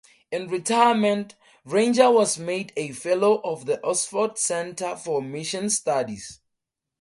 In 0.31 0.47
retirement, 0.47 1.35
Ranger 1.63 2.09
was 2.09 2.39
made 2.39 2.73
a 2.75 2.91
fellow 2.91 3.39
of 3.43 3.67
the 3.67 3.79
Oxford 3.85 4.39
Centre 4.39 4.95
for 4.95 5.21
Mission 5.21 5.69
Studies. 5.69 6.39